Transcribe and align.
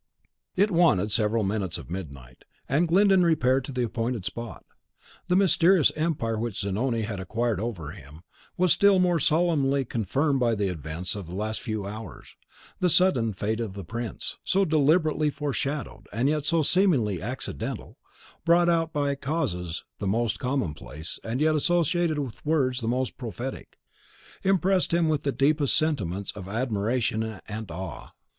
Sandivogius. 0.55 0.63
It 0.63 0.71
wanted 0.81 1.11
several 1.11 1.43
minutes 1.43 1.77
of 1.77 1.91
midnight, 1.91 2.43
and 2.67 2.87
Glyndon 2.87 3.21
repaired 3.21 3.63
to 3.65 3.71
the 3.71 3.83
appointed 3.83 4.25
spot. 4.25 4.65
The 5.27 5.35
mysterious 5.35 5.91
empire 5.95 6.39
which 6.39 6.57
Zanoni 6.61 7.01
had 7.03 7.19
acquired 7.19 7.59
over 7.59 7.91
him, 7.91 8.23
was 8.57 8.73
still 8.73 8.97
more 8.97 9.19
solemnly 9.19 9.85
confirmed 9.85 10.39
by 10.39 10.55
the 10.55 10.69
events 10.69 11.13
of 11.15 11.27
the 11.27 11.35
last 11.35 11.61
few 11.61 11.85
hours; 11.85 12.35
the 12.79 12.89
sudden 12.89 13.33
fate 13.35 13.59
of 13.59 13.75
the 13.75 13.83
prince, 13.83 14.39
so 14.43 14.65
deliberately 14.65 15.29
foreshadowed, 15.29 16.07
and 16.11 16.27
yet 16.27 16.47
so 16.47 16.63
seemingly 16.63 17.21
accidental, 17.21 17.99
brought 18.43 18.69
out 18.69 18.91
by 18.91 19.13
causes 19.13 19.83
the 19.99 20.07
most 20.07 20.39
commonplace, 20.39 21.19
and 21.23 21.41
yet 21.41 21.53
associated 21.53 22.17
with 22.17 22.43
words 22.43 22.81
the 22.81 22.87
most 22.87 23.19
prophetic, 23.19 23.77
impressed 24.41 24.95
him 24.95 25.07
with 25.07 25.21
the 25.21 25.31
deepest 25.31 25.77
sentiments 25.77 26.31
of 26.31 26.47
admiration 26.47 27.21
and 27.47 27.69
awe. 27.69 28.09